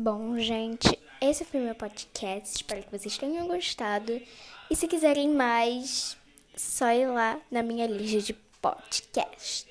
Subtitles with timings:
[0.00, 2.54] Bom, gente, esse foi meu podcast.
[2.54, 4.22] Espero que vocês tenham gostado.
[4.70, 6.16] E se quiserem mais,
[6.56, 8.32] só ir lá na minha lista de
[8.62, 9.66] podcasts.